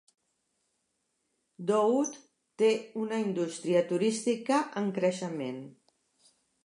Dohuk 1.71 2.15
té 2.61 2.69
una 3.03 3.19
indústria 3.25 3.85
turística 3.93 4.59
en 4.83 4.93
creixement. 4.97 5.61